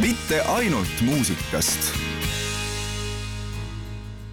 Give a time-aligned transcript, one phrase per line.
[0.00, 1.92] mitte ainult muusikast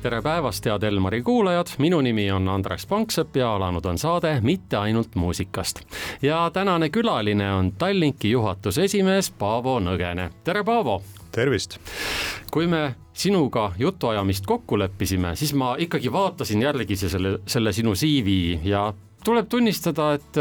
[0.02, 4.78] tere päevast, head Elmari kuulajad, minu nimi on Andres Panksepp ja alanud on saade Mitte
[4.78, 5.80] ainult muusikast.
[6.22, 11.02] ja tänane külaline on Tallinki juhatuse esimees Paavo Nõgene, tere Paavo.
[11.32, 11.78] tervist.
[12.52, 18.60] kui me sinuga jutuajamist kokku leppisime, siis ma ikkagi vaatasin jällegi selle, selle sinu CV
[18.64, 18.94] ja
[19.26, 20.38] tuleb tunnistada, et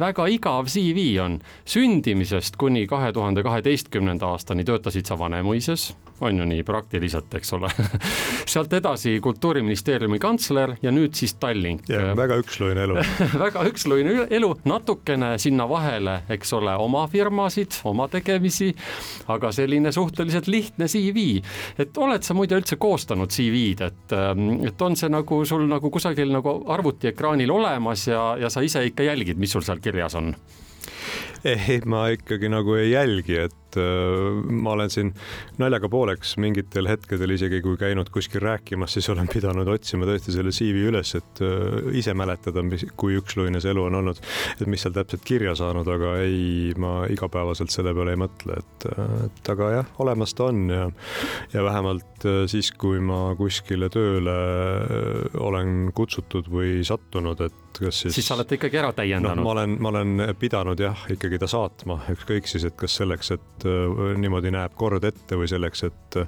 [0.00, 1.40] väga igav CV on.
[1.64, 7.70] sündimisest kuni kahe tuhande kaheteistkümnenda aastani töötasid sa Vanemuises on ju nii praktiliselt, eks ole
[8.52, 11.88] sealt edasi kultuuriministeeriumi kantsler ja nüüd siis Tallink.
[12.16, 12.98] väga üksluine elu
[13.44, 18.72] väga üksluine elu, natukene sinna vahele, eks ole, oma firmasid, oma tegemisi,
[19.32, 21.26] aga selline suhteliselt lihtne CV.
[21.78, 25.90] et oled sa muide üldse koostanud CV-d, et, ähm, et on see nagu sul nagu
[25.92, 30.34] kusagil nagu arvutiekraanil olemas ja, ja sa ise ikka jälgid, mis sul seal kirjas on?
[31.46, 35.12] ei, ma ikkagi nagu ei jälgi, et et äh, ma olen siin
[35.60, 40.52] naljaga pooleks mingitel hetkedel isegi kui käinud kuskil rääkimas, siis olen pidanud otsima tõesti selle
[40.54, 44.22] CV üles, et äh, ise mäletada, mis, kui üksluine see elu on olnud,
[44.56, 48.88] et mis seal täpselt kirja saanud, aga ei, ma igapäevaselt selle peale ei mõtle, et,
[49.26, 50.88] et aga jah, olemas ta on ja,
[51.54, 54.36] ja vähemalt äh, siis, kui ma kuskile tööle
[55.42, 58.14] olen kutsutud või sattunud, et kas siis.
[58.14, 59.44] siis sa oled ikkagi ära täiendanud no,?
[59.46, 63.65] ma olen, ma olen pidanud jah, ikkagi ta saatma, ükskõik siis, et kas selleks, et
[64.20, 66.18] niimoodi näeb kord ette või selleks, et,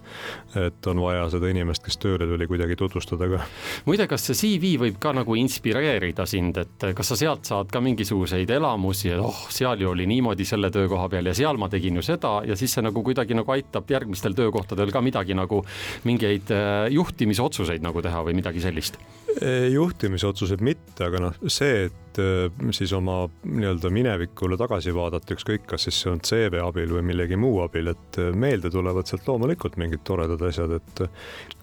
[0.58, 3.42] et on vaja seda inimest, kes tööle tuli, kuidagi tutvustada ka.
[3.88, 7.82] muide, kas see CV võib ka nagu inspireerida sind, et kas sa sealt saad ka
[7.84, 12.00] mingisuguseid elamusi, et oh, seal ju oli niimoodi selle töökoha peal ja seal ma tegin
[12.00, 15.62] ju seda ja siis see nagu kuidagi nagu aitab järgmistel töökohtadel ka midagi nagu
[16.08, 19.00] mingeid äh, juhtimisotsuseid nagu teha või midagi sellist?
[19.38, 25.86] juhtimisotsused mitte, aga noh, see, et Äh, siis oma nii-öelda minevikule tagasi vaadata, ükskõik, kas
[25.86, 29.78] siis see on CV abil või millegi muu abil, et äh, meelde tulevad sealt loomulikult
[29.78, 31.02] mingid toredad asjad, et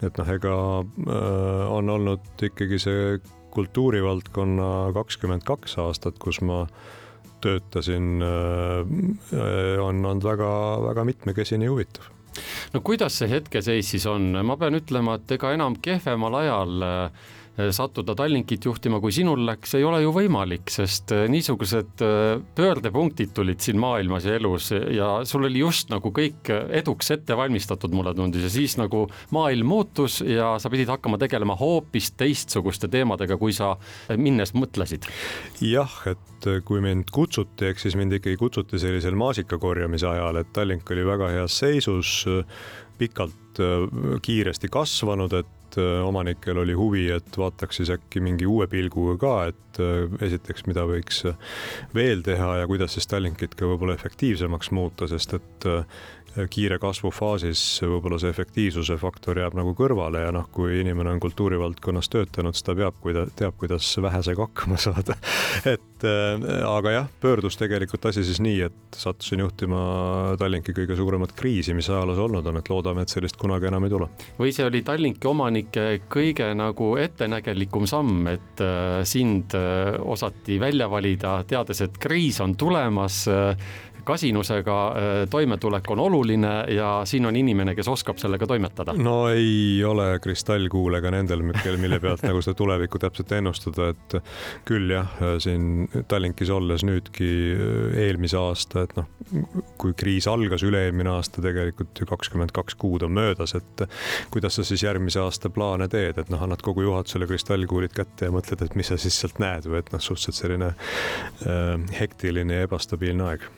[0.06, 3.17] et noh, ega äh, on olnud ikkagi see
[3.55, 6.66] kultuurivaldkonna kakskümmend kaks aastat, kus ma
[7.43, 12.10] töötasin, on olnud väga-väga mitmekesine ja huvitav.
[12.73, 16.99] No kuidas see hetkeseis siis on, ma pean ütlema, et ega enam kehvemal ajal äh,
[17.05, 22.42] Äh, sattuda Tallinkit juhtima, kui sinul läks, ei ole ju võimalik, sest äh, niisugused äh,
[22.58, 27.95] pöördepunktid tulid siin maailmas ja elus ja sul oli just nagu kõik eduks ette valmistatud,
[27.95, 29.05] mulle tundus, ja siis nagu
[29.36, 33.76] maailm muutus ja sa pidid hakkama tegelema hoopis teistsuguste teemadega, kui sa
[34.20, 35.08] minnes mõtlesid.
[35.64, 40.92] jah, et kui mind kutsuti, ehk siis mind ikkagi kutsuti sellisel maasikakorjamise ajal, et Tallink
[40.92, 42.26] oli väga heas seisus,
[42.99, 43.60] pikalt
[44.23, 49.17] kiiresti kasvanud, et et äh, omanikel oli huvi, et vaataks siis äkki mingi uue pilguga
[49.19, 51.23] ka, et äh, esiteks, mida võiks
[51.95, 55.83] veel teha ja kuidas siis Tallinkit ka võib-olla efektiivsemaks muuta, sest et äh,
[56.52, 61.21] kiire kasvu faasis võib-olla see efektiivsuse faktor jääb nagu kõrvale ja noh, kui inimene on
[61.23, 65.15] kultuurivaldkonnas töötanud, siis ta peab, kui ta teab, kuidas vähesega hakkama saada
[65.63, 69.80] et äh, aga jah, pöördus tegelikult asi siis nii, et sattusin juhtima
[70.39, 73.95] Tallinki kõige suuremat kriisi, mis ajaloos olnud on, et loodame, et sellist kunagi enam ei
[73.95, 74.09] tule.
[74.39, 75.31] või see oli Tallinki
[75.65, 82.39] omanike kõige nagu ettenägelikum samm, et äh, sind äh, osati välja valida, teades, et kriis
[82.42, 83.27] on tulemas
[84.05, 88.93] kasinusega äh, toimetulek on oluline ja siin on inimene, kes oskab sellega toimetada.
[88.98, 91.43] no ei ole kristallkuulega nendel,
[91.82, 94.17] mille pealt nagu seda tulevikku täpselt ennustada, et
[94.66, 95.11] küll jah,
[95.43, 99.10] siin Tallinkis olles nüüdki äh, eelmise aasta, et noh,
[99.82, 103.86] kui kriis algas üle-eelmine aasta, tegelikult ju kakskümmend kaks kuud on möödas, et
[104.33, 108.36] kuidas sa siis järgmise aasta plaane teed, et noh, annad kogu juhatusele kristallkuulid kätte ja
[108.36, 112.70] mõtled, et mis sa siis sealt näed või et noh, suhteliselt selline äh, hektiline ja
[112.70, 113.49] ebastabiilne aeg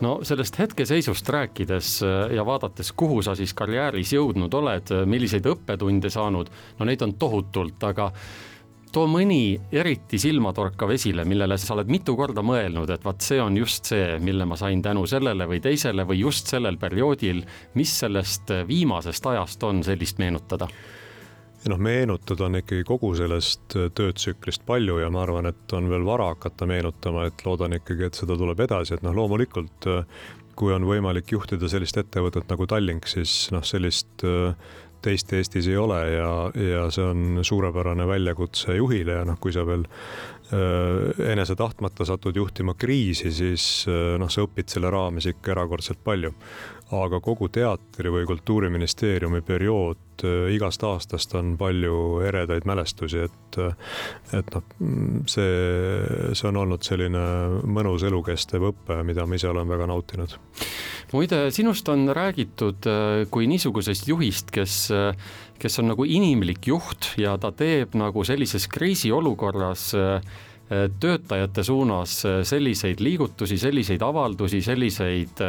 [0.00, 5.46] no sellest hetkeseisust rääkides äh, ja vaadates, kuhu sa siis karjääris jõudnud oled, äh, milliseid
[5.50, 8.10] õppetunde saanud, no neid on tohutult, aga
[8.92, 13.56] too mõni eriti silmatorkav esile, millele sa oled mitu korda mõelnud, et vaat see on
[13.60, 17.44] just see, mille ma sain tänu sellele või teisele või just sellel perioodil.
[17.74, 20.68] mis sellest äh, viimasest ajast on sellist meenutada?
[21.68, 26.04] Noh, meenutada on ikkagi kogu sellest äh, töötsüklist palju ja ma arvan, et on veel
[26.06, 30.22] vara hakata meenutama, et loodan ikkagi, et seda tuleb edasi, et noh, loomulikult äh,
[30.56, 34.54] kui on võimalik juhtida sellist ettevõtet nagu Tallink, siis noh, sellist äh,
[35.04, 39.64] teist Eestis ei ole ja, ja see on suurepärane väljakutse juhile ja noh, kui sa
[39.64, 39.86] veel
[41.30, 46.32] enese tahtmata satud juhtima kriisi, siis noh, sa õpid selle raames ikka erakordselt palju
[46.96, 53.76] aga kogu teatri või kultuuriministeeriumi periood äh, igast aastast on palju eredaid mälestusi, et, äh,
[54.38, 54.64] et noh,
[55.30, 55.52] see,
[56.34, 57.22] see on olnud selline
[57.70, 60.36] mõnus elukestev õpe, mida ma ise olen väga nautinud.
[61.12, 64.76] muide, sinust on räägitud äh, kui niisugusest juhist, kes,
[65.60, 70.38] kes on nagu inimlik juht ja ta teeb nagu sellises kriisiolukorras äh,
[70.70, 72.12] töötajate suunas
[72.46, 75.42] selliseid liigutusi, selliseid avaldusi, selliseid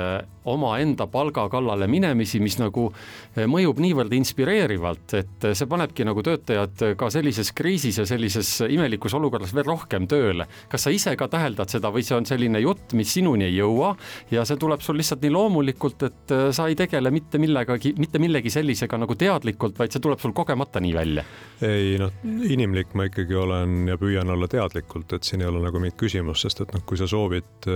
[0.45, 2.88] omaenda palga kallale minemisi, mis nagu
[3.35, 9.13] eh, mõjub niivõrd inspireerivalt, et see panebki nagu töötajad ka sellises kriisis ja sellises imelikus
[9.18, 10.47] olukorras veel rohkem tööle.
[10.69, 13.94] kas sa ise ka täheldad seda või see on selline jutt, mis sinuni ei jõua
[14.31, 18.50] ja see tuleb sul lihtsalt nii loomulikult, et sa ei tegele mitte millegagi, mitte millegi
[18.50, 21.25] sellisega nagu teadlikult, vaid see tuleb sul kogemata nii välja?
[21.62, 25.80] ei noh, inimlik ma ikkagi olen ja püüan olla teadlikult, et siin ei ole nagu
[25.81, 27.69] mingit küsimust, sest et noh, kui sa soovid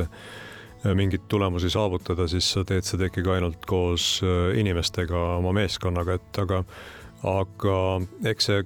[0.94, 6.40] mingeid tulemusi saavutada, siis sa teed seda ikkagi ainult koos äh, inimestega, oma meeskonnaga, et
[6.44, 6.62] aga,
[7.32, 7.78] aga
[8.32, 8.64] eks see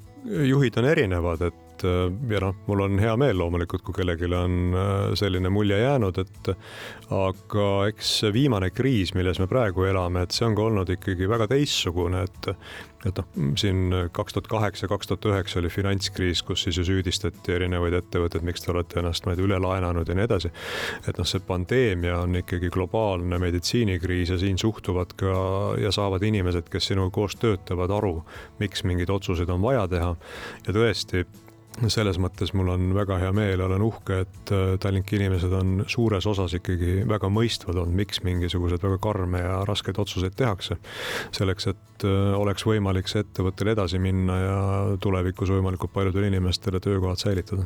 [0.50, 4.30] juhid on erinevad, et et äh, ja noh, mul on hea meel loomulikult, kui kellelegi
[4.36, 6.52] on äh, selline mulje jäänud, et
[7.16, 11.50] aga eks viimane kriis, milles me praegu elame, et see on ka olnud ikkagi väga
[11.52, 12.54] teistsugune, et
[13.08, 17.54] et noh, siin kaks tuhat kaheksa, kaks tuhat üheksa oli finantskriis, kus siis ju süüdistati
[17.56, 20.52] erinevaid ettevõtteid, miks te olete ennast, ma ei tea, üle laenanud ja nii edasi.
[21.08, 25.36] et noh, see pandeemia on ikkagi globaalne meditsiinikriis ja siin suhtuvad ka
[25.80, 28.18] ja saavad inimesed, kes sinuga koos töötavad, aru,
[28.60, 30.16] miks mingeid otsuseid on vaja teha.
[30.68, 31.24] ja tõesti
[31.88, 36.26] selles mõttes mul on väga hea meel, olen uhke, et äh, Tallinki inimesed on suures
[36.28, 40.76] osas ikkagi väga mõistvad olnud, miks mingisuguseid väga karme ja raskeid otsuseid tehakse.
[41.36, 44.58] selleks, et äh, oleks võimalik see ettevõttel edasi minna ja
[45.02, 47.64] tulevikus võimalikult paljudele inimestele töökohad säilitada.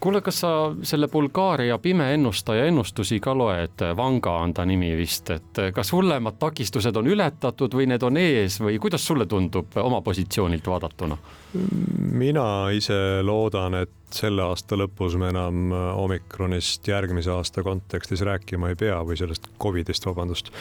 [0.00, 5.30] kuule, kas sa selle Bulgaaria pime ennustaja ennustusi ka loed, Vanga on ta nimi vist,
[5.30, 10.00] et kas hullemad takistused on ületatud või need on ees või kuidas sulle tundub oma
[10.00, 11.18] positsioonilt vaadatuna?
[11.52, 12.44] Mina
[12.74, 18.98] ise loodan, et selle aasta lõpus me enam omikronist järgmise aasta kontekstis rääkima ei pea
[19.06, 20.52] või sellest Covidist, vabandust.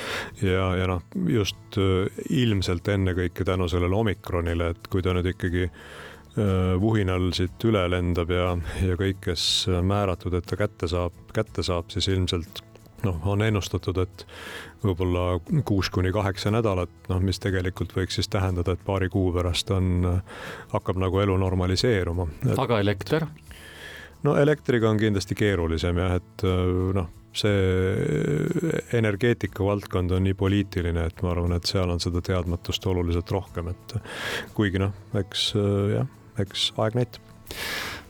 [0.41, 5.67] ja, ja noh, just äh, ilmselt ennekõike tänu sellele omikronile, et kui ta nüüd ikkagi
[5.67, 8.55] äh, vuhinal siit üle lendab ja,
[8.87, 9.45] ja kõik, kes
[9.83, 12.63] määratud, et ta kätte saab, kätte saab, siis ilmselt
[13.05, 14.25] noh, on ennustatud, et
[14.83, 19.71] võib-olla kuus kuni kaheksa nädalat, noh, mis tegelikult võiks siis tähendada, et paari kuu pärast
[19.75, 20.05] on,
[20.73, 22.27] hakkab nagu elu normaliseeruma
[22.57, 23.27] aga elekter?
[24.23, 26.45] no elektriga on kindlasti keerulisem jah, et
[26.97, 32.85] noh, see energeetika valdkond on nii poliitiline, et ma arvan, et seal on seda teadmatust
[32.91, 33.95] oluliselt rohkem, et
[34.57, 35.51] kuigi noh, eks
[35.95, 36.09] jah,
[36.43, 37.31] eks aeg näitab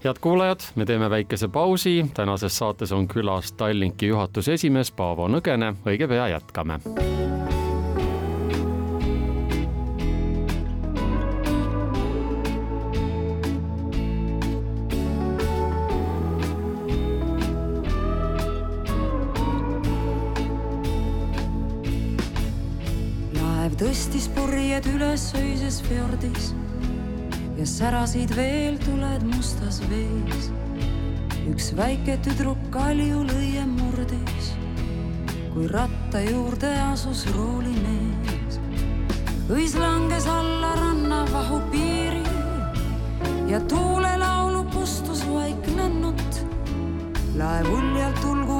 [0.03, 5.75] head kuulajad, me teeme väikese pausi, tänases saates on külas Tallinki juhatuse esimees Paavo Nõgene,
[5.85, 6.79] õige pea jätkame.
[23.37, 26.51] laev tõstis purjed üles öises fjordis
[27.61, 30.47] ja särasid veel tuled mustas vees.
[31.45, 34.47] üks väike tüdruk kaljulõie murdis,
[35.53, 38.57] kui ratta juurde asus roolimees.
[39.45, 42.25] õis langes alla rannavahu piiri
[43.51, 46.41] ja tuulelaulu pustus vaiknenut.
[47.37, 48.50] laev uljalt ulgu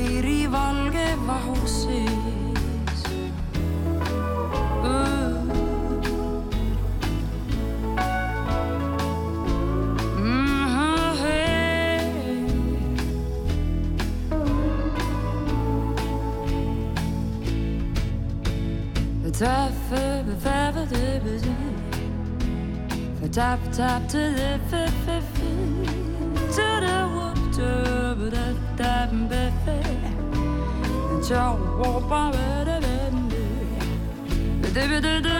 [0.00, 3.00] piirivalge vahu sees.
[20.90, 21.76] De bezin.
[23.20, 23.60] We tap,
[24.08, 24.24] te
[34.72, 35.39] do do do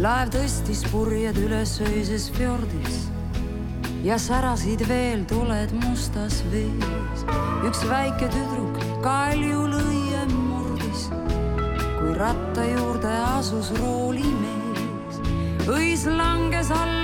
[0.00, 3.00] laev tõstis purjed üles öises fjordis
[4.04, 7.24] ja särasid veel tuled mustas vees.
[7.68, 11.10] üks väike tüdruk kaljulõie murdis,
[11.98, 15.20] kui ratta juurde asus roolimees.
[15.68, 16.99] õis langes alla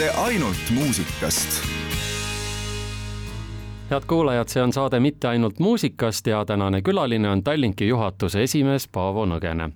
[0.00, 1.60] mitte ainult muusikast
[3.90, 8.86] head kuulajad, see on saade Mitte ainult muusikast ja tänane külaline on Tallinki juhatuse esimees
[8.88, 9.66] Paavo Nõgene.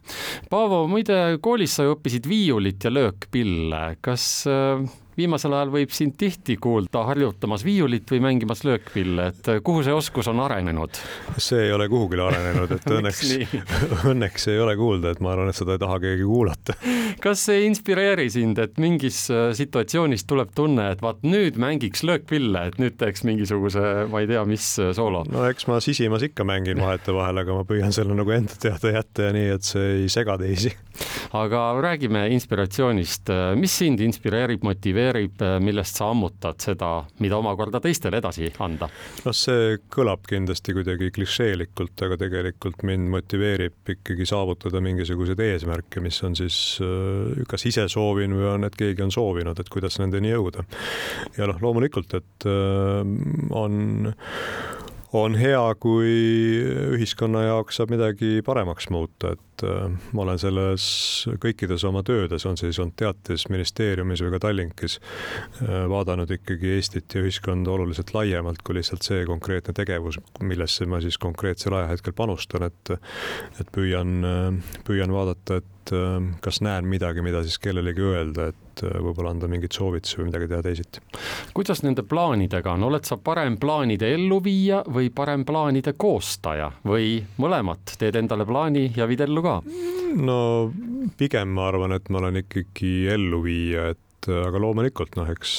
[0.50, 4.86] Paavo, muide koolis sa õppisid viiulit ja löökpille, kas äh,
[5.16, 9.94] viimasel ajal võib sind tihti kuulda harjutamas viiulit või mängimas löökpille, et äh, kuhu see
[9.94, 10.98] oskus on arenenud?
[11.38, 13.24] see ei ole kuhugile arenenud, et õnneks
[14.10, 16.76] õnneks ei ole kuulda, et ma arvan, et seda ei taha keegi kuulata.
[17.24, 22.04] kas see ei inspireeri sind, et mingis äh, situatsioonis tuleb tunne, et vaat nüüd mängiks
[22.06, 25.24] löökpille, et nüüd teeks mingisuguse, ma ei tea, mis äh, soolo?
[25.30, 29.28] no eks ma sisimas ikka mängin vahetevahel, aga ma püüan selle nagu enda teada jätta
[29.28, 30.74] ja nii, et see ei sega teisi.
[31.34, 35.03] aga räägime inspiratsioonist, mis sind inspireerib, motiveerib,
[35.62, 36.90] millest sa ammutad seda,
[37.22, 38.88] mida omakorda teistele edasi anda?
[39.24, 46.20] noh, see kõlab kindlasti kuidagi klišeelikult, aga tegelikult mind motiveerib ikkagi saavutada mingisuguseid eesmärke, mis
[46.26, 50.32] on siis äh, kas ise soovin või on, et keegi on soovinud, et kuidas nendeni
[50.32, 50.64] jõuda.
[51.38, 53.02] ja noh, loomulikult, et äh,
[53.54, 54.08] on
[55.14, 56.14] on hea, kui
[56.96, 60.86] ühiskonna jaoks saab midagi paremaks muuta, et äh, ma olen selles
[61.42, 64.98] kõikides oma töödes, on see siis olnud teatis, ministeeriumis või ka Tallinkis,
[65.62, 71.00] äh, vaadanud ikkagi Eestit ja ühiskonda oluliselt laiemalt kui lihtsalt see konkreetne tegevus, millesse ma
[71.04, 72.94] siis konkreetsel ajahetkel panustan, et
[73.60, 79.34] et püüan, püüan vaadata, et äh, kas näen midagi, mida siis kellelegi öelda, et võib-olla
[79.34, 81.02] anda mingeid soovitusi või midagi teha teisiti.
[81.54, 87.96] kuidas nende plaanidega on, oled sa parem plaanide elluviija või parem plaanide koostaja või mõlemat,
[87.98, 89.60] teed endale plaani ja viid ellu ka?
[90.14, 90.38] no
[91.18, 94.00] pigem ma arvan, et ma olen ikkagi elluviija, et
[94.32, 95.54] aga loomulikult noh, eks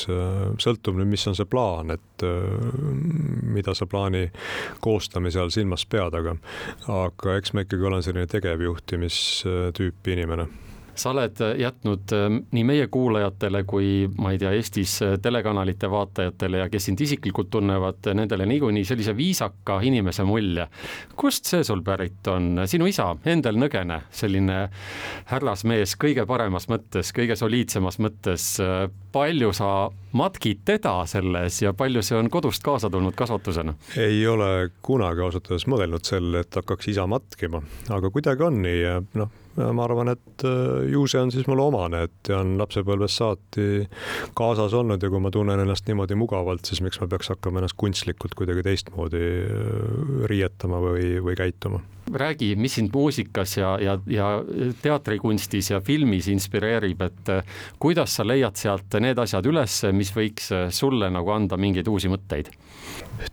[0.61, 2.25] sõltub nüüd, mis on see plaan, et
[3.55, 4.25] mida sa plaani
[4.81, 6.35] koostamise all silmas pead, aga
[6.91, 10.47] aga eks ma ikkagi olen selline tegevjuhtimistüüpi inimene
[10.95, 12.13] sa oled jätnud
[12.51, 18.11] nii meie kuulajatele kui ma ei tea, Eestis telekanalite vaatajatele ja kes sind isiklikult tunnevad,
[18.17, 20.67] nendele niikuinii sellise viisaka inimese mulje.
[21.15, 24.65] kust see sul pärit on, sinu isa, Endel Nõgene, selline
[25.31, 28.47] härrasmees kõige paremas mõttes, kõige soliidsemas mõttes,
[29.15, 29.69] palju sa
[30.15, 33.75] matkid teda selles ja palju see on kodust kaasa tulnud kasvatusena?
[33.97, 38.79] ei ole kunagi ausalt öeldes mõelnud selle, et hakkaks isa matkima, aga kuidagi on nii
[38.81, 40.45] ja noh, ma arvan, et
[40.91, 43.67] ju see on siis mulle omane, et on lapsepõlvest saati
[44.37, 47.77] kaasas olnud ja kui ma tunnen ennast niimoodi mugavalt, siis miks ma peaks hakkama ennast
[47.79, 49.25] kunstlikult kuidagi teistmoodi
[50.31, 51.83] riietama või, või käituma
[52.13, 54.27] räägi, mis sind muusikas ja, ja, ja
[54.81, 57.31] teatrikunstis ja filmis inspireerib, et
[57.81, 62.51] kuidas sa leiad sealt need asjad üles, mis võiks sulle nagu anda mingeid uusi mõtteid?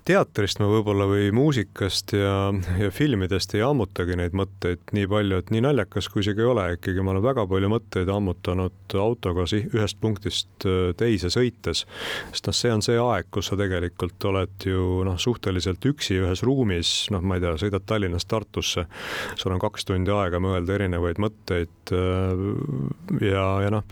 [0.07, 2.51] Teatrist ma võib-olla või muusikast ja,
[2.81, 6.49] ja filmidest ei ammutagi neid mõtteid nii palju, et nii naljakas kui see ka ei
[6.51, 10.67] ole, ikkagi ma olen väga palju mõtteid ammutanud autoga ühest punktist
[10.99, 11.85] teise sõites.
[12.33, 16.45] sest noh, see on see aeg, kus sa tegelikult oled ju noh, suhteliselt üksi ühes
[16.47, 18.87] ruumis, noh, ma ei tea, sõidad Tallinnast Tartusse,
[19.37, 21.95] sul on kaks tundi aega mõelda erinevaid mõtteid
[23.23, 23.87] ja, ja noh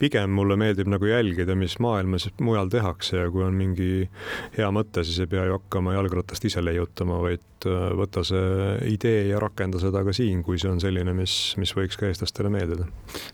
[0.00, 4.08] pigem mulle meeldib nagu jälgida, mis maailmas mujal tehakse ja kui on mingi
[4.56, 9.26] hea mõte, siis ei pea ju hakkama jalgratast ise leiutama, vaid äh, võta see idee
[9.28, 12.88] ja rakenda seda ka siin, kui see on selline, mis, mis võiks ka eestlastele meeldida.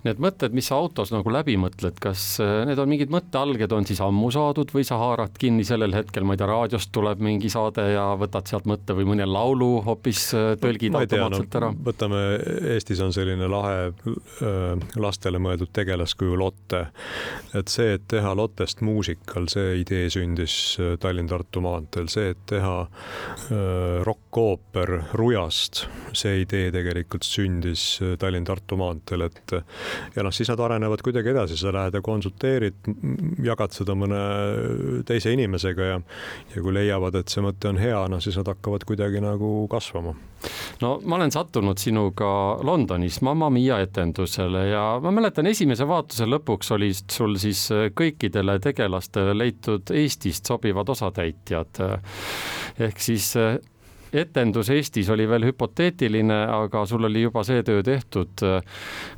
[0.07, 3.87] Need mõtted, mis sa autos nagu läbi mõtled, kas äh, need on mingid mõttealged on
[3.87, 7.53] siis ammu saadud või sa haarad kinni sellel hetkel, ma ei tea, raadiost tuleb mingi
[7.53, 11.73] saade ja võtad sealt mõtte või mõne laulu hoopis äh, tõlgid automaatselt no, ära?
[11.93, 12.25] võtame,
[12.75, 13.93] Eestis on selline lahe
[14.99, 16.87] lastele mõeldud tegelaskuju Lotte Lotte.
[17.55, 22.75] et see, et teha Lottest muusikal, see idee sündis äh, Tallinn-Tartu maanteel, see, et teha
[22.83, 29.55] äh, rokkooper Rujast, see idee tegelikult sündis äh, Tallinn-Tartu maanteel, et
[30.17, 32.91] ja noh, siis nad arenevad kuidagi edasi, sa lähed ja konsulteerid,
[33.47, 34.21] jagad seda mõne
[35.09, 36.01] teise inimesega ja
[36.53, 40.17] ja kui leiavad, et see mõte on hea, noh siis nad hakkavad kuidagi nagu kasvama.
[40.81, 42.29] No ma olen sattunud sinuga
[42.63, 47.67] Londonis Mamma Mia etendusele ja ma mäletan, esimese vaatuse lõpuks olid sul siis
[47.99, 51.83] kõikidele tegelastele leitud Eestist sobivad osatäitjad.
[52.79, 53.35] ehk siis
[54.17, 58.45] etendus Eestis oli veel hüpoteetiline, aga sul oli juba see töö tehtud.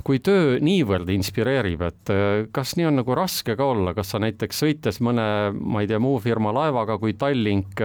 [0.03, 2.11] kui töö niivõrd inspireerib, et
[2.55, 5.99] kas nii on nagu raske ka olla, kas sa näiteks sõites mõne, ma ei tea,
[6.01, 7.81] muu firma laevaga kui Tallink,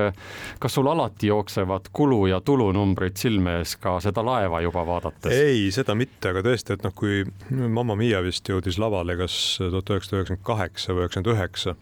[0.60, 5.32] kas sul alati jooksevad kulu ja tulunumbrid silme ees ka seda laeva juba vaadates?
[5.32, 9.94] ei, seda mitte, aga tõesti, et noh, kui Mamma Mia vist jõudis lavale kas tuhat
[9.94, 11.76] üheksasada üheksakümmend kaheksa või üheksakümmend üheksa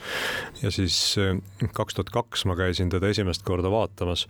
[0.62, 0.99] ja siis
[1.77, 4.27] kaks tuhat kaks ma käisin teda esimest korda vaatamas,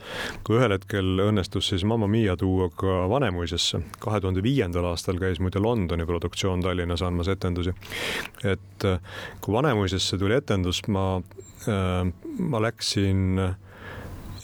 [0.47, 3.81] kui ühel hetkel hetkel õnnestus siis Mamma Mia tuua ka Vanemuisesse.
[3.99, 7.73] kahe tuhande viiendal aastal käis muide Londoni produktsioon Tallinnas andmas etendusi.
[8.45, 9.01] et äh,
[9.41, 11.23] kui Vanemuisesse tuli etendus, ma,
[11.65, 13.41] äh, ma läksin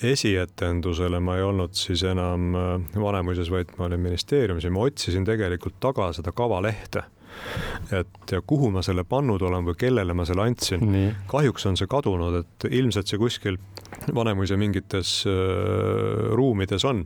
[0.03, 5.25] esietendusele ma ei olnud siis enam äh, Vanemuises, vaid ma olin ministeeriumis ja ma otsisin
[5.25, 7.05] tegelikult taga seda kavalehte
[7.93, 10.85] et ja kuhu ma selle pannud olen või kellele ma selle andsin.
[11.31, 13.59] kahjuks on see kadunud, et ilmselt see kuskil
[14.15, 15.25] Vanemuise mingites
[16.37, 17.03] ruumides on,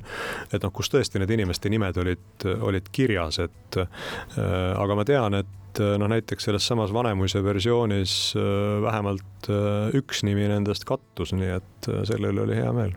[0.52, 5.58] et noh, kus tõesti need inimeste nimed olid, olid kirjas, et aga ma tean, et
[5.72, 11.32] et äh, noh, näiteks selles samas Vanemuise versioonis äh, vähemalt äh, üks nimi nendest kattus,
[11.36, 12.92] nii et selle üle oli hea meel.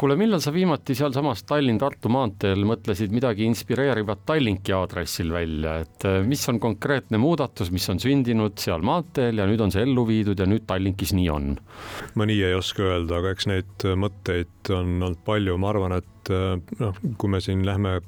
[0.00, 6.44] kuule, millal sa viimati sealsamas Tallinn-Tartu maanteel mõtlesid midagi inspireerivat Tallinki aadressil välja, et mis
[6.48, 10.48] on konkreetne muudatus, mis on sündinud seal maanteel ja nüüd on see ellu viidud ja
[10.48, 11.52] nüüd Tallinkis nii on?
[12.16, 16.21] ma nii ei oska öelda, aga eks neid mõtteid on olnud palju, ma arvan, et
[16.30, 18.00] noh, kui me siin lähme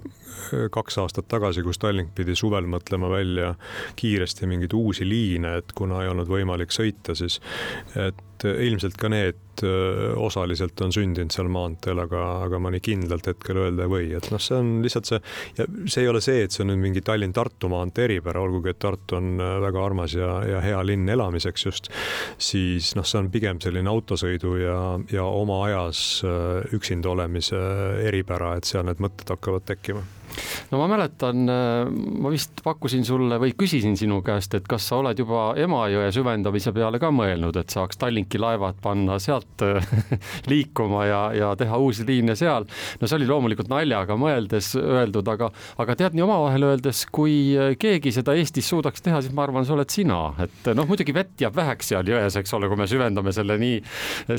[0.75, 3.55] kaks aastat tagasi, kus Tallink pidi suvel mõtlema välja
[3.97, 7.41] kiiresti mingeid uusi liine, et kuna ei olnud võimalik sõita, siis
[7.95, 13.29] et ilmselt ka need äh, osaliselt on sündinud seal maanteel, aga, aga ma nii kindlalt
[13.31, 15.21] hetkel öelda ei või, et noh, see on lihtsalt see
[15.61, 18.81] ja see ei ole see, et see on nüüd mingi Tallinn-Tartu maantee eripära, olgugi et
[18.83, 21.93] Tartu on äh, väga armas ja, ja hea linn elamiseks just,
[22.39, 24.79] siis noh, see on pigem selline autosõidu ja,
[25.13, 27.61] ja oma ajas äh, üksinda olemise
[28.05, 30.05] eripära, et seal need mõtted hakkavad tekkima
[30.71, 34.99] no ma mäletan, äh, ma vist pakkusin sulle või küsisin sinu käest, et kas sa
[35.03, 39.93] oled juba Emajõe süvendamise peale ka mõelnud, et saaks Tallinki laevad panna sealt äh,
[40.51, 42.67] liikuma ja, ja teha uusi liine seal.
[43.01, 45.51] no see oli loomulikult naljaga mõeldes öeldud, aga,
[45.83, 49.67] aga tead nii omavahel öeldes, kui äh, keegi seda Eestis suudaks teha, siis ma arvan,
[49.67, 52.89] see oled sina, et noh, muidugi vett jääb väheks seal jões, eks ole, kui me
[52.91, 53.81] süvendame selle nii,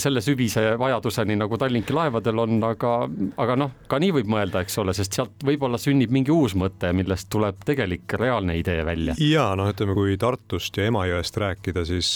[0.01, 2.95] selle süvise vajaduseni nagu Tallinki laevadel on, aga,
[3.41, 6.91] aga noh, ka nii võib mõelda, eks ole, sest sealt võib-olla sünnib mingi uus mõte,
[6.95, 9.15] millest tuleb tegelik reaalne idee välja.
[9.21, 12.11] ja noh, ütleme, kui Tartust ja Emajõest rääkida, siis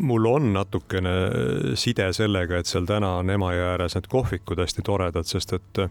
[0.00, 1.14] mul on natukene
[1.78, 5.82] side sellega, et seal täna on Emajõe ääres need kohvikud hästi toredad, sest et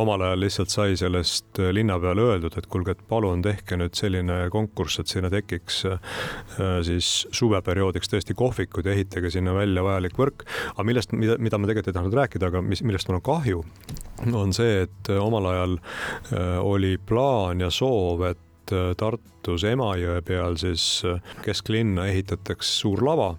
[0.00, 4.44] omal ajal lihtsalt sai sellest linna peale öeldud, et kuulge, et palun tehke nüüd selline
[4.54, 5.98] konkurss, et sinna tekiks äh,
[6.86, 10.46] siis suveperioodiks tõesti kohvikud ja ehitage sinna välja vajalik võrk.
[10.74, 13.62] aga millest, mida, mida ma tegelikult ei tahtnud rääkida, aga mis, millest mul on kahju,
[14.32, 15.78] on see, et omal ajal
[16.60, 23.34] oli plaan ja soov, et äh, Tartus Emajõe peal siis äh, kesklinna ehitataks suur lava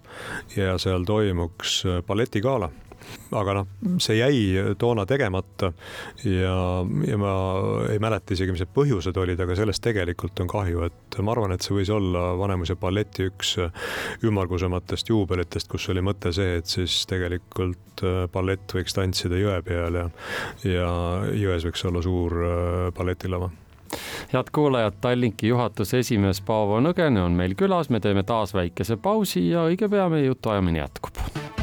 [0.56, 2.72] ja seal toimuks balletigala
[3.36, 3.68] aga noh,
[4.02, 5.72] see jäi toona tegemata
[6.26, 6.56] ja,
[7.08, 7.34] ja ma
[7.92, 11.56] ei mäleta isegi, mis need põhjused olid, aga sellest tegelikult on kahju, et ma arvan,
[11.56, 13.56] et see võis olla Vanemuise balleti üks
[14.26, 20.02] ümmargusematest juubelitest, kus oli mõte see, et siis tegelikult äh, ballett võiks tantsida jõe peal
[20.02, 20.08] ja,
[20.68, 20.90] ja
[21.34, 23.52] jões võiks olla suur äh, balletilava
[24.34, 29.50] head kuulajad, Tallinki juhatuse esimees Paavo Nõgene on meil külas, me teeme taas väikese pausi
[29.52, 31.55] ja õige pea meie jutuajamine jätkub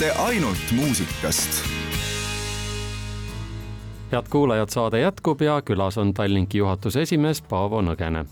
[0.00, 1.60] mitte ainult muusikast
[4.10, 8.22] head kuulajad, saade jätkub ja külas on Tallinki juhatuse esimees Paavo Nõgene.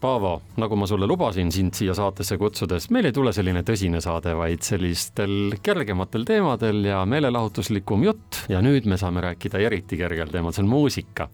[0.00, 4.34] Paavo, nagu ma sulle lubasin sind siia saatesse kutsudes, meil ei tule selline tõsine saade,
[4.34, 10.56] vaid sellistel kergematel teemadel ja meelelahutuslikum jutt ja nüüd me saame rääkida eriti kergel teemal,
[10.56, 11.28] see on muusika.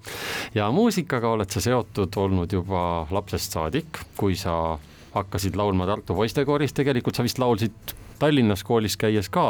[0.54, 4.76] ja muusikaga oled sa seotud olnud juba lapsest saadik, kui sa
[5.16, 9.48] hakkasid laulma Tartu poistekooris, tegelikult sa vist laulsid Tallinnas koolis käies ka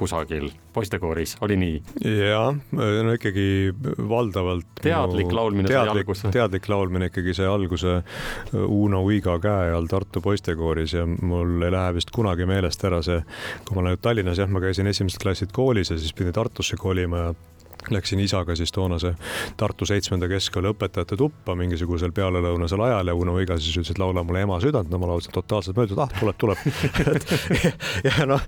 [0.00, 1.76] kusagil poistekooris, oli nii?
[2.20, 3.46] jah, no ikkagi
[4.08, 4.68] valdavalt.
[4.82, 6.32] teadlik laulmine teadlik, sai alguse?
[6.34, 8.00] teadlik laulmine ikkagi sai alguse
[8.66, 13.20] Uno Uiga käe all Tartu poistekooris ja mul ei lähe vist kunagi meelest ära see,
[13.66, 17.26] kui ma olen Tallinnas, jah, ma käisin esimesed klassid koolis ja siis pidin Tartusse kolima
[17.26, 17.34] ja
[17.90, 19.14] Läksin isaga siis toonase
[19.58, 24.24] Tartu seitsmenda keskkooli õpetajate tuppa mingisugusel pealelõunasel ajal ja Uno Viga siis ütles, et laula
[24.26, 26.64] mulle ema südant, no ma laulsin totaalselt mööda, ah tuleb, tuleb.
[28.08, 28.44] Ja noh,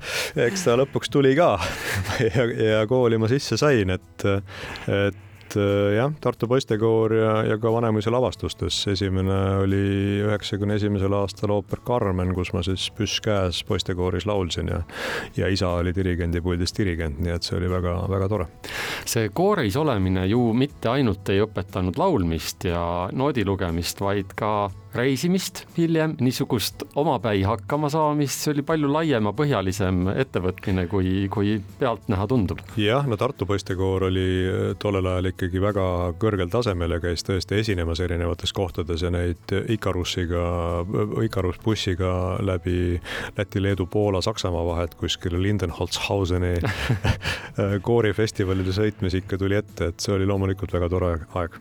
[0.46, 1.56] eks ta lõpuks tuli ka.
[2.22, 4.24] Ja, ja kooli ma sisse sain, et,
[4.86, 8.86] et et äh, jah, Tartu poistekoor ja, ja ka Vanemuise lavastustes.
[8.88, 14.82] esimene oli üheksakümne esimesel aastal ooper Carmen, kus ma siis püss käes poistekooris laulsin ja,
[15.36, 18.48] ja isa oli dirigendi puldis dirigent, nii et see oli väga-väga tore.
[19.04, 25.64] see kooris olemine ju mitte ainult ei õpetanud laulmist ja noodi lugemist, vaid ka reisimist
[25.76, 32.60] hiljem, niisugust omapäi hakkama saamist, see oli palju laiemapõhjalisem ettevõtmine, kui, kui pealtnäha tundub.
[32.76, 34.26] jah, no Tartu poistekoor oli
[34.82, 35.86] tollel ajal ikkagi väga
[36.20, 40.44] kõrgel tasemel ja käis tõesti esinemas erinevates kohtades ja neid Ikarussiga,
[41.24, 43.00] Ikarus bussiga läbi
[43.36, 46.54] Läti, Leedu, Poola, Saksamaa vahet kuskile Lindenholzhauseni
[47.88, 51.58] koorifestivalile sõitmisi ikka tuli ette, et see oli loomulikult väga tore aeg.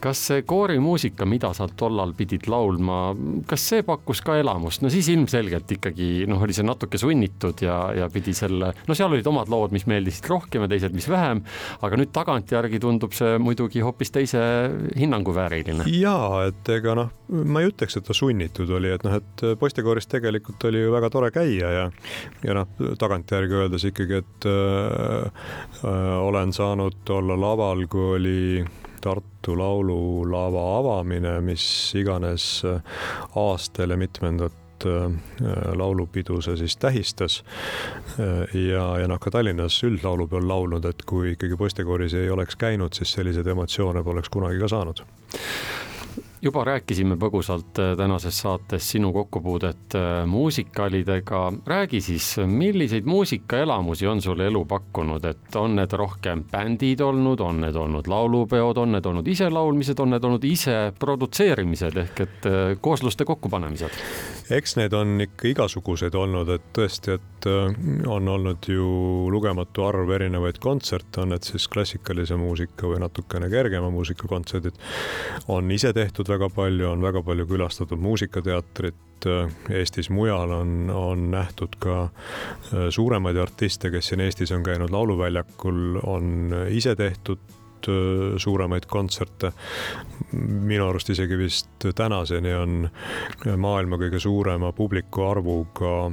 [0.00, 3.00] kas see koorimuusika, mida sa tollal pidid laulma, laulma,
[3.48, 7.78] kas see pakkus ka elamust, no siis ilmselgelt ikkagi noh, oli see natuke sunnitud ja,
[7.96, 11.42] ja pidi selle, no seal olid omad lood, mis meeldisid rohkem ja teised, mis vähem,
[11.80, 14.42] aga nüüd tagantjärgi tundub see muidugi hoopis teise
[14.98, 15.88] hinnangu vääriline.
[15.96, 16.16] ja
[16.48, 20.68] et ega noh, ma ei ütleks, et ta sunnitud oli, et noh, et poistekooris tegelikult
[20.70, 21.86] oli ju väga tore käia ja
[22.44, 22.68] ja noh,
[23.00, 25.42] tagantjärgi öeldes ikkagi, et äh,
[25.84, 28.40] äh, olen saanud olla laval, kui oli
[29.00, 31.64] Tartu Laululava avamine, mis
[31.98, 32.80] iganes äh,
[33.40, 35.12] aastale mitmendat äh,
[35.76, 37.42] laulupidu see siis tähistas.
[38.20, 42.96] Äh, ja, ja noh, ka Tallinnas üldlaulupeol laulnud, et kui ikkagi poistekooris ei oleks käinud,
[42.96, 45.04] siis selliseid emotsioone poleks kunagi ka saanud
[46.42, 51.52] juba rääkisime põgusalt äh, tänases saates sinu kokkupuudet äh, muusikaalidega.
[51.66, 57.60] räägi siis, milliseid muusikaelamusi on sulle elu pakkunud, et on need rohkem bändid olnud, on
[57.60, 62.76] need olnud laulupeod, on need olnud iselaulmised, on need olnud ise produtseerimised ehk et äh,
[62.80, 64.00] koosluste kokkupanemised?
[64.50, 67.46] eks need on ikka igasuguseid olnud, et tõesti, et
[68.10, 68.86] on olnud ju
[69.30, 74.74] lugematu arv erinevaid kontserte, on need siis klassikalise muusika või natukene kergema muusika kontserdid.
[75.48, 81.30] on ise tehtud väga palju, on väga palju külastatud muusikateatrit äh, Eestis, mujal on, on
[81.30, 87.42] nähtud ka äh, suuremaid artiste, kes siin Eestis on käinud lauluväljakul, on ise tehtud
[87.88, 89.52] äh, suuremaid kontserte.
[90.32, 92.88] minu arust isegi vist tänaseni on
[93.56, 96.10] maailma kõige suurema publiku arvuga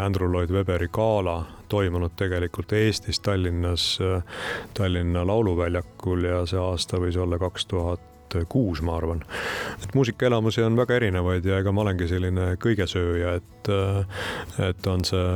[0.00, 3.98] Andrew Lloyd Webberi gala toimunud tegelikult Eestis, Tallinnas,
[4.74, 9.22] Tallinna Lauluväljakul ja see aasta võis olla kaks tuhat tuhat kuus, ma arvan.
[9.82, 13.70] et muusikaelamusi on väga erinevaid ja ega ma olengi selline kõigesööja, et,
[14.68, 15.26] et on see,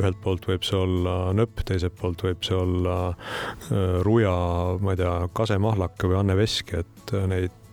[0.00, 4.34] ühelt poolt võib see olla nööp, teiselt poolt võib see olla äh, Ruja,
[4.80, 7.67] ma ei tea, Kase Mahlaka või Anne Veski, et neid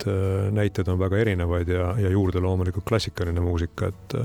[0.51, 4.15] näiteid on väga erinevaid ja, ja juurde loomulikult klassikaline muusika, et,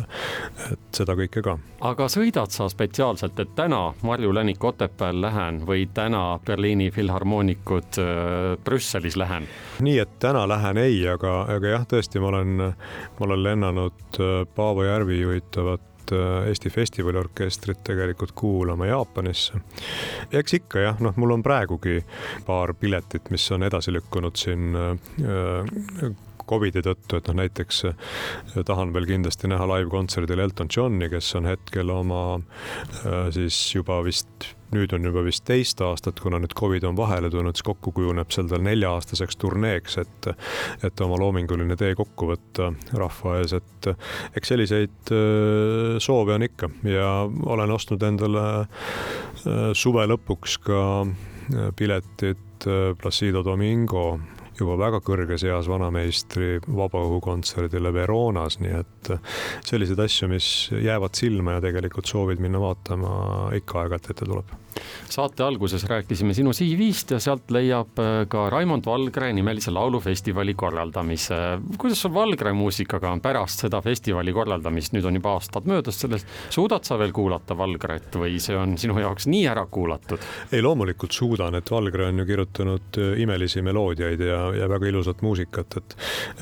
[0.73, 1.57] et seda kõike ka.
[1.87, 8.57] aga sõidad sa spetsiaalselt, et täna Marju Länik Otepääl lähen või täna Berliini Filharmoonikud äh,
[8.65, 9.49] Brüsselis lähen?
[9.81, 12.57] nii et täna lähen ei, aga, aga jah, tõesti, ma olen,
[13.19, 19.61] ma olen lennanud äh, Paavo Järvi juhitavat äh, Eesti festivaliorkestrit tegelikult kuulama Jaapanisse.
[20.33, 22.01] eks ikka jah, noh, mul on praegugi
[22.47, 26.13] paar piletit, mis on edasi lükkunud siin äh,
[26.51, 27.85] Covidi tõttu, et noh, näiteks
[28.67, 32.41] tahan veel kindlasti näha live-kontserdil Elton Johni, kes on hetkel oma
[33.31, 37.57] siis juba vist nüüd on juba vist teist aastat, kuna nüüd Covid on vahele tulnud,
[37.57, 40.31] siis kokku kujuneb seal tal nelja-aastaseks turneeks, et,
[40.87, 43.91] et oma loominguline tee kokku võtta rahva ees, et
[44.39, 46.71] eks selliseid äh, soove on ikka.
[46.89, 52.47] Ja olen ostnud endale äh, suve lõpuks ka äh, piletid
[53.01, 54.19] Placido Domingo
[54.61, 59.13] juba väga kõrges eas vanameistri vabaõhukontserdile Veronas, nii et
[59.67, 63.15] selliseid asju, mis jäävad silma ja tegelikult soovid minna vaatama,
[63.57, 64.59] ikka aeg-ajalt ette tuleb
[65.11, 71.35] saate alguses rääkisime sinu CV-st ja sealt leiab äh, ka Raimond Valgre nimelise laulufestivali korraldamise.
[71.79, 76.29] kuidas sul Valgre muusikaga on pärast seda festivali korraldamist, nüüd on juba aastad möödas sellest,
[76.51, 80.23] suudad sa veel kuulata Valgret või see on sinu jaoks nii ära kuulatud?
[80.53, 85.23] ei, loomulikult suudan, et Valgre on ju kirjutanud äh, imelisi meloodiaid ja, ja väga ilusat
[85.27, 85.97] muusikat, et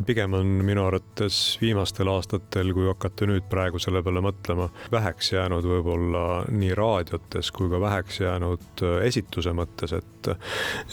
[0.06, 5.66] pigem on minu arvates viimastel aastatel, kui hakata nüüd praegu selle peale mõtlema, väheks jäänud
[5.68, 10.30] võib-olla nii raadiotes kui ka väheks jäänud äh, esituse mõttes, et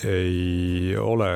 [0.07, 1.29] ei ole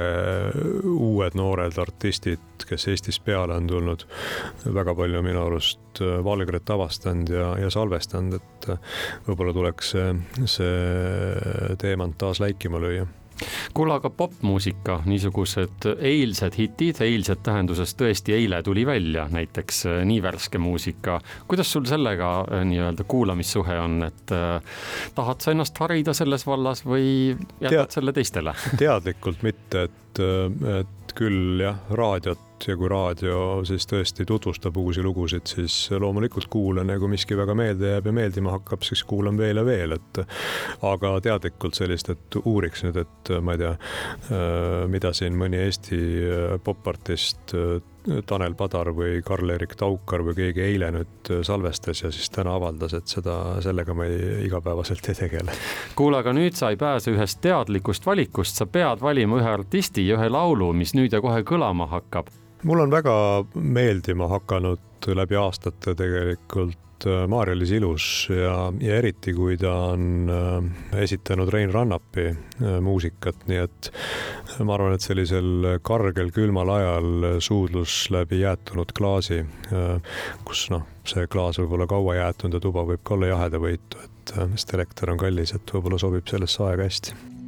[0.83, 4.05] uued noored artistid, kes Eestis peale on tulnud,
[4.65, 10.11] väga palju minu arust äh, Valgret avastanud ja, ja salvestanud, et äh, võib-olla tuleks see,
[10.57, 13.07] see teemant taas läikima lüüa
[13.73, 20.21] kuule, aga popmuusika, niisugused eilsed hitid, eilsed tähenduses tõesti eile tuli välja, näiteks äh, nii
[20.23, 21.19] värske muusika.
[21.47, 24.59] kuidas sul sellega äh, nii-öelda kuulamissuhe on, et äh,
[25.15, 30.23] tahad sa ennast harida selles vallas või jätad Tead, selle teistele teadlikult mitte, et,
[30.79, 36.89] et küll jah, raadiot ja kui raadio siis tõesti tutvustab uusi lugusid, siis loomulikult kuulan
[36.89, 40.21] ja kui miski väga meelde jääb ja meeldima hakkab, siis kuulan veel ja veel, et
[40.85, 43.73] aga teadlikult sellist, et uuriks nüüd, et ma ei tea,
[44.91, 46.01] mida siin mõni Eesti
[46.63, 47.55] popartist
[48.25, 53.11] Tanel Padar või Karl-Erik Taukar või keegi eile nüüd salvestas ja siis täna avaldas, et
[53.11, 55.55] seda, sellega ma ei, igapäevaselt ei tegele.
[55.99, 60.19] kuule, aga nüüd sa ei pääse ühest teadlikust valikust, sa pead valima ühe artisti ja
[60.19, 62.31] ühe laulu, mis nüüd ja kohe kõlama hakkab
[62.63, 63.15] mul on väga
[63.55, 71.01] meeldima hakanud läbi aastate tegelikult äh, Maarja-Liis Ilus ja, ja eriti, kui ta on äh,
[71.03, 73.91] esitanud Rein Rannapi äh, muusikat, nii et
[74.65, 79.43] ma arvan, et sellisel kargel külmal ajal suudlus läbi jäätunud klaasi,
[80.43, 84.37] kus noh, see klaas võib olla kaua jäätunud ja tuba võib ka olla jahedavõitu, et
[84.57, 87.38] sest elekter on kallis, et võib-olla sobib sellesse aega hästi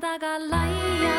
[0.00, 1.17] 体がライアン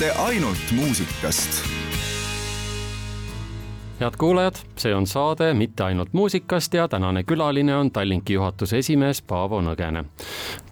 [0.00, 1.64] mitte ainult muusikast
[4.00, 9.20] head kuulajad, see on saade Mitte ainult muusikast ja tänane külaline on Tallinki juhatuse esimees
[9.22, 10.04] Paavo Nõgene.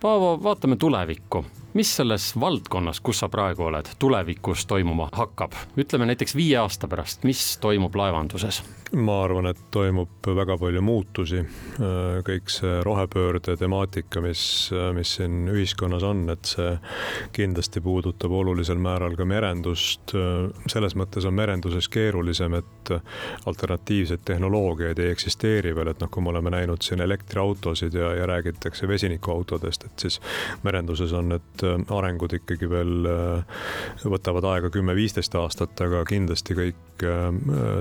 [0.01, 6.37] Paavo, vaatame tulevikku mis selles valdkonnas, kus sa praegu oled, tulevikus toimuma hakkab, ütleme näiteks
[6.37, 8.63] viie aasta pärast, mis toimub laevanduses?
[8.97, 11.43] ma arvan, et toimub väga palju muutusi.
[12.25, 16.71] kõik see rohepöörde temaatika, mis, mis siin ühiskonnas on, et see
[17.37, 20.15] kindlasti puudutab olulisel määral ka merendust.
[20.67, 22.93] selles mõttes on merenduses keerulisem, et
[23.47, 28.27] alternatiivseid tehnoloogiaid ei eksisteeri veel, et noh, kui me oleme näinud siin elektriautosid ja, ja
[28.27, 30.21] räägitakse vesinikuautodest, et siis
[30.65, 33.09] merenduses on need arengud ikkagi veel
[34.05, 37.07] võtavad aega kümme-viisteist aastat, aga kindlasti kõik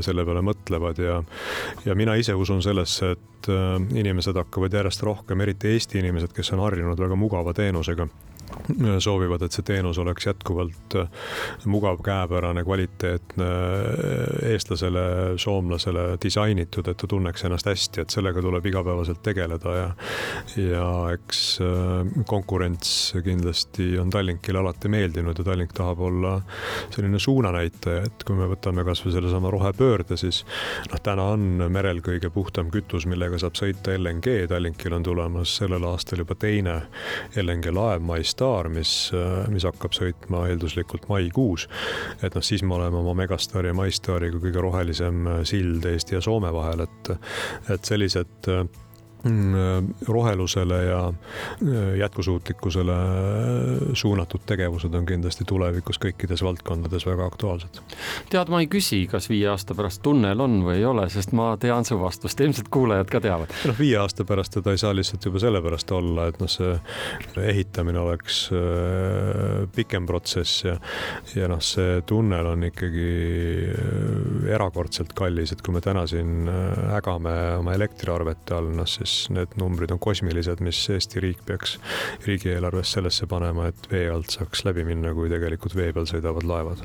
[0.05, 1.21] selle peale mõtlevad ja,
[1.85, 6.53] ja mina ise usun sellesse, et äh, inimesed hakkavad järjest rohkem, eriti Eesti inimesed, kes
[6.55, 8.07] on harjunud väga mugava teenusega
[8.99, 11.07] soovivad, et see teenus oleks jätkuvalt äh,
[11.65, 15.03] mugav, käepärane, kvaliteetne, äh, eestlasele,
[15.39, 19.87] soomlasele disainitud, et ta tunneks ennast hästi, et sellega tuleb igapäevaselt tegeleda ja
[20.57, 26.37] ja eks äh, konkurents kindlasti on Tallinkile alati meeldinud ja Tallink tahab olla
[26.95, 30.43] selline suunanäitaja, et kui me võtame kasvõi sellesama rohepöörde, siis
[30.91, 35.87] noh, täna on merel kõige puhtam kütus, millega saab sõita LNG, Tallinkil on tulemas sellel
[35.87, 36.79] aastal juba teine
[37.35, 38.91] LNG laev Mais Star, mis,
[39.49, 41.65] mis hakkab sõitma eelduslikult maikuus.
[42.21, 46.51] et noh, siis me oleme oma Megastaari ja MyStariga kõige rohelisem sild Eesti ja Soome
[46.53, 47.15] vahel, et,
[47.73, 48.86] et sellised Mm,
[50.07, 52.93] rohelusele ja äh, jätkusuutlikkusele
[53.93, 57.81] suunatud tegevused on kindlasti tulevikus kõikides valdkondades väga aktuaalsed.
[58.29, 61.49] tead, ma ei küsi, kas viie aasta pärast tunnel on või ei ole, sest ma
[61.61, 63.53] tean su vastust, ilmselt kuulajad ka teavad.
[63.69, 66.75] noh, viie aasta pärast teda ei saa lihtsalt juba sellepärast olla, et noh, see
[67.47, 70.77] ehitamine oleks äh, pikem protsess ja,
[71.35, 73.09] ja noh, see tunnel on ikkagi
[73.73, 76.49] äh, erakordselt kallis, et kui me täna siin
[76.97, 81.77] ägame oma elektriarvete all, noh siis siis need numbrid on kosmilised, mis Eesti riik peaks
[82.25, 86.83] riigieelarves sellesse panema, et vee alt saaks läbi minna, kui tegelikult vee peal sõidavad laevad.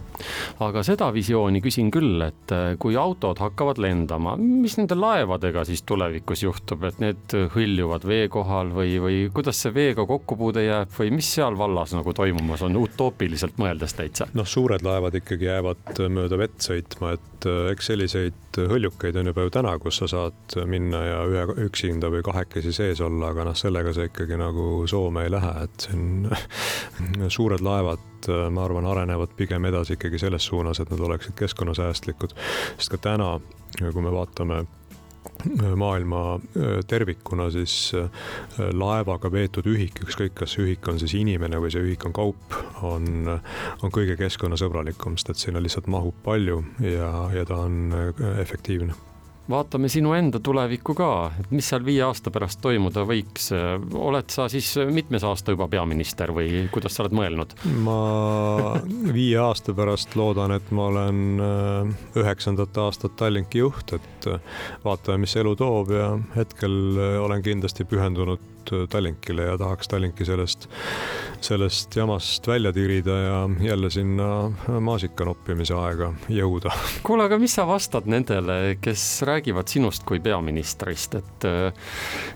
[0.64, 5.84] aga seda visiooni küsin küll, et äh, kui autod hakkavad lendama, mis nende laevadega siis
[5.88, 11.12] tulevikus juhtub, et need hõljuvad vee kohal või, või kuidas see veega kokkupuude jääb või
[11.18, 14.28] mis seal vallas nagu toimumas on utoopiliselt mõeldes täitsa?
[14.38, 19.46] noh, suured laevad ikkagi jäävad mööda vett sõitma, et äh, eks selliseid hõljukeid on juba
[19.46, 23.56] ju täna, kus sa saad minna ja ühe üksinda või kahekesi sees olla, aga noh,
[23.58, 26.28] sellega sa ikkagi nagu Soome ei lähe, et siin
[27.36, 32.36] suured laevad, ma arvan, arenevad pigem edasi ikkagi selles suunas, et nad oleksid keskkonnasäästlikud.
[32.76, 33.34] sest ka täna,
[33.80, 34.64] kui me vaatame
[35.76, 36.40] maailma
[36.86, 37.92] tervikuna, siis
[38.58, 43.30] laevaga veetud ühik, ükskõik, kas ühik on siis inimene või see ühik on kaup, on,
[43.82, 47.94] on kõige keskkonnasõbralikum, sest et sinna lihtsalt mahub palju ja, ja ta on
[48.38, 49.11] efektiivne
[49.50, 51.08] vaatame sinu enda tulevikku ka,
[51.40, 53.50] et mis seal viie aasta pärast toimuda võiks.
[53.98, 57.56] oled sa siis mitmes aasta juba peaminister või kuidas sa oled mõelnud?
[57.82, 57.98] ma
[58.86, 64.40] viie aasta pärast loodan, et ma olen äh, üheksandat aastat Tallinki juht, et äh,
[64.84, 68.51] vaatame, mis elu toob ja hetkel äh, olen kindlasti pühendunud
[68.90, 70.68] Tallinkile ja tahaks Tallinki sellest,
[71.42, 74.28] sellest jamast välja tirida ja jälle sinna
[74.80, 76.72] maasika noppimise aega jõuda.
[77.06, 81.90] kuule, aga mis sa vastad nendele, kes räägivad sinust kui peaministrist, et äh,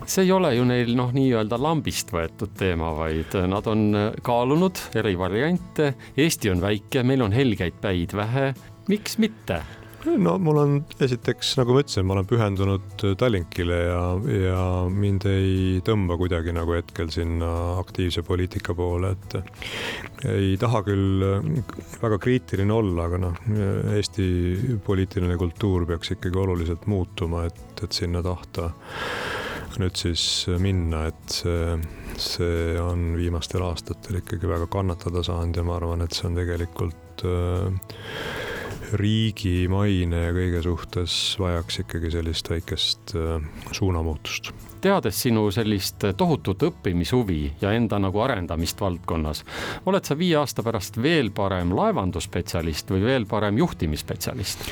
[0.05, 3.87] see ei ole ju neil noh, nii-öelda lambist võetud teema, vaid nad on
[4.25, 5.93] kaalunud eri variante.
[6.17, 8.51] Eesti on väike, meil on helgeid päid vähe,
[8.91, 9.61] miks mitte?
[10.15, 14.01] No mul on esiteks, nagu ma ütlesin, ma olen pühendunud Tallinkile ja,
[14.31, 17.49] ja mind ei tõmba kuidagi nagu hetkel sinna
[17.81, 21.25] aktiivse poliitika poole, et ei taha küll
[22.01, 23.41] väga kriitiline olla, aga noh,
[23.97, 24.27] Eesti
[24.85, 28.71] poliitiline kultuur peaks ikkagi oluliselt muutuma, et, et sinna tahta
[29.77, 30.21] nüüd siis
[30.61, 31.77] minna, et see,
[32.17, 37.25] see on viimastel aastatel ikkagi väga kannatada saanud ja ma arvan, et see on tegelikult
[37.27, 38.55] äh,
[38.93, 46.63] riigi maine ja kõige suhtes vajaks ikkagi sellist väikest äh, suunamuutust teades sinu sellist tohutut
[46.69, 49.43] õppimishuvi ja enda nagu arendamist valdkonnas,
[49.89, 54.67] oled sa viie aasta pärast veel parem laevandusspetsialist või veel parem juhtimisspetsialist?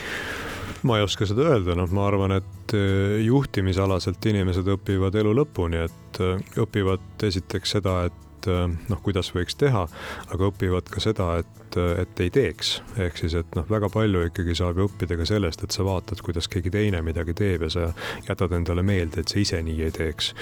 [0.86, 5.82] ma ei oska seda öelda, noh, ma arvan, et äh, juhtimisalaselt inimesed õpivad elu lõpuni,
[5.88, 9.86] et äh, õpivad esiteks seda, et et äh, noh, kuidas võiks teha,
[10.34, 12.80] aga õpivad ka seda, et, et ei teeks.
[13.02, 16.22] ehk siis, et noh, väga palju ikkagi saab ju õppida ka sellest, et sa vaatad,
[16.26, 17.88] kuidas keegi teine midagi teeb ja sa
[18.30, 20.34] jätad endale meelde, et sa ise nii ei teeks.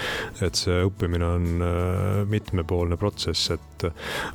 [0.41, 3.88] et see õppimine on äh, mitmepoolne protsess, et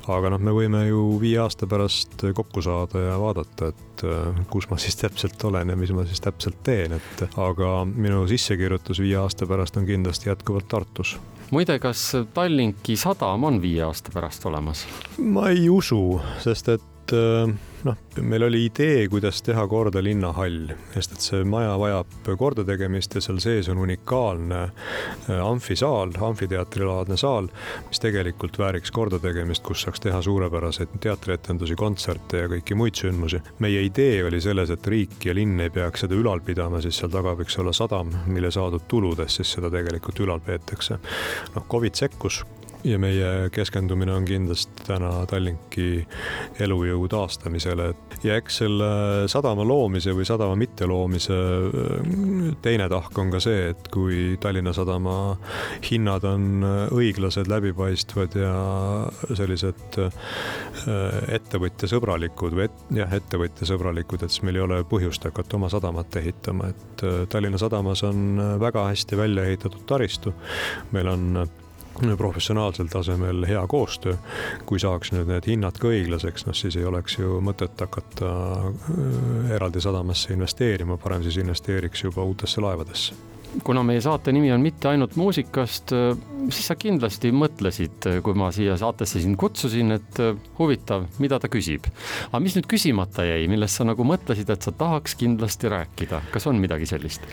[0.09, 4.69] aga noh, me võime ju viie aasta pärast kokku saada ja vaadata, et äh, kus
[4.71, 9.19] ma siis täpselt olen ja mis ma siis täpselt teen, et aga minu sissekirjutus viie
[9.21, 11.17] aasta pärast on kindlasti jätkuvalt Tartus
[11.51, 14.85] muide, kas Tallinki sadam on viie aasta pärast olemas?
[15.17, 17.53] ma ei usu, sest et äh,
[17.83, 23.23] noh, meil oli idee, kuidas teha korda linnahall, sest et see maja vajab kordategemist ja
[23.23, 27.49] seal sees on unikaalne äh, amfisaal, amfiteatrilaadne saal,
[27.87, 33.41] mis tegelikult vääriks kordategemist, kus saaks teha suurepäraseid teatrietendusi, kontserte ja kõiki muid sündmusi.
[33.59, 37.11] meie idee oli selles, et riik ja linn ei peaks seda ülal pidama, siis seal
[37.13, 40.99] taga võiks olla sadam, mille saadud tuludest siis seda tegelikult ülal peetakse.
[41.55, 42.43] noh, Covid sekkus
[42.83, 46.05] ja meie keskendumine on kindlasti täna Tallinki
[46.63, 47.93] elujõu taastamisele.
[48.23, 48.89] ja eks selle
[49.31, 55.37] sadama loomise või sadama mitteloomise äh, teine tahk on ka see, et kui Tallinna Sadama
[55.89, 56.65] hinnad on
[56.95, 58.53] õiglased, läbipaistvad ja
[59.35, 60.11] sellised äh,
[61.39, 66.71] ettevõtjasõbralikud või et, jah, ettevõtjasõbralikud, et siis meil ei ole põhjust hakata oma sadamat ehitama,
[66.71, 70.33] et äh, Tallinna Sadamas on väga hästi välja ehitatud taristu.
[70.91, 71.47] meil on
[72.17, 74.17] professionaalsel tasemel hea koostöö.
[74.65, 79.55] kui saaks nüüd need hinnad ka õiglaseks, noh siis ei oleks ju mõtet hakata äh,
[79.55, 83.15] eraldi sadamasse investeerima, parem siis investeeriks juba uutesse laevadesse
[83.63, 86.11] kuna meie saate nimi on mitte ainult muusikast, äh,
[86.49, 90.21] siis sa kindlasti mõtlesid, äh, kui ma siia saatesse sind kutsusin, et
[90.59, 91.87] huvitav, mida ta küsib.
[92.31, 96.47] aga mis nüüd küsimata jäi, millest sa nagu mõtlesid, et sa tahaks kindlasti rääkida, kas
[96.47, 97.25] on midagi sellist?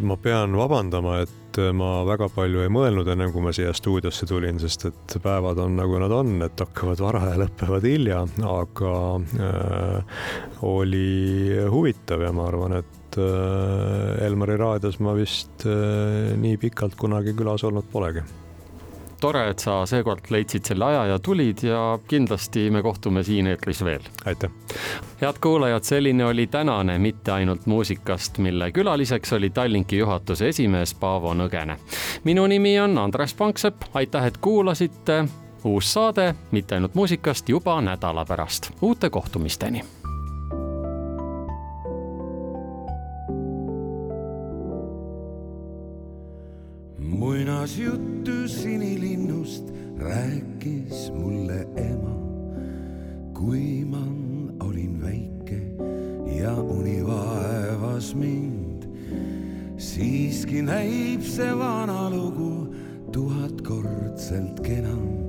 [0.00, 4.58] ma pean vabandama, et ma väga palju ei mõelnud ennem kui ma siia stuudiosse tulin,
[4.62, 10.26] sest et päevad on nagu nad on, et hakkavad vara ja lõpevad hilja, aga äh,
[10.66, 17.36] oli huvitav ja ma arvan, et äh, Elmari raadios ma vist äh, nii pikalt kunagi
[17.36, 18.24] külas olnud polegi
[19.24, 23.80] tore, et sa seekord leidsid selle aja ja tulid ja kindlasti me kohtume siin eetris
[23.84, 24.04] veel.
[24.24, 24.50] aitäh.
[25.20, 31.34] head kuulajad, selline oli tänane Mitte ainult muusikast, mille külaliseks oli Tallinki juhatuse esimees Paavo
[31.34, 31.78] Nõgene.
[32.24, 35.24] minu nimi on Andres Panksepp, aitäh, et kuulasite.
[35.64, 38.70] uus saade Mitte ainult muusikast juba nädala pärast.
[38.82, 39.84] uute kohtumisteni
[47.74, 52.14] muinasjuttu sinilinnust rääkis mulle ema,
[53.34, 54.06] kui ma
[54.60, 55.58] olin väike
[56.40, 58.86] ja uni vaevas mind.
[59.76, 62.74] siiski näib see vana lugu
[63.12, 65.23] tuhatkordselt kenam.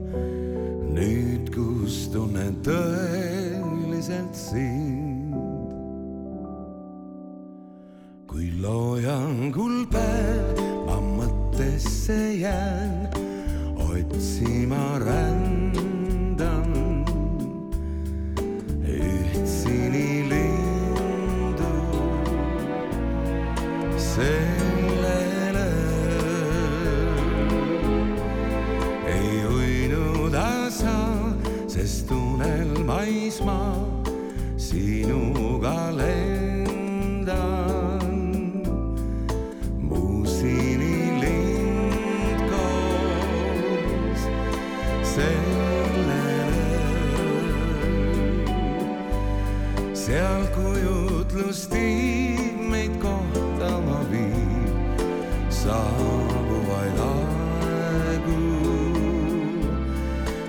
[55.66, 58.42] Saabuvaid aegu,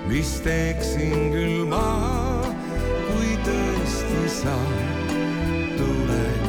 [0.09, 2.51] mis teeksin küll maha,
[3.07, 4.57] kui tõesti sa
[5.79, 6.46] tuleksid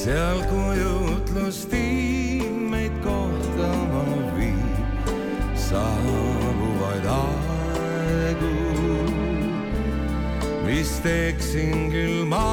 [0.00, 4.04] seal kujutlus viib meid kohtama
[4.36, 5.08] viib
[5.60, 8.52] saabuvaid aegu.
[10.64, 12.48] vist eksin küll ma,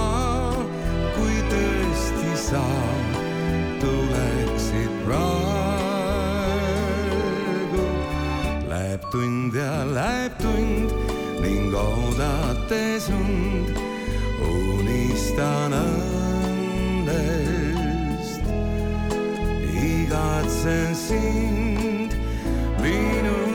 [1.15, 2.65] kui tõesti sa
[3.79, 5.87] tuleksid praegu.
[8.73, 10.91] Läheb tund ja läheb tund
[11.39, 13.71] ning oodates und
[14.51, 15.71] unistan
[17.07, 18.43] õnnest.
[19.73, 22.11] igatsen sind
[22.81, 23.46] minu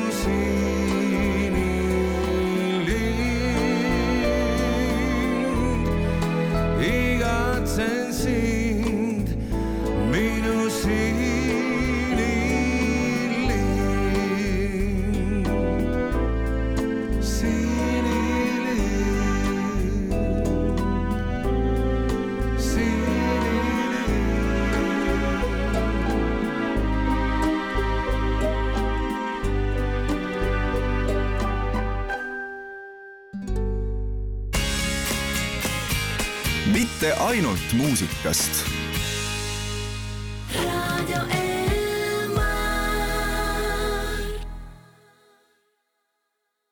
[37.72, 38.81] muusikast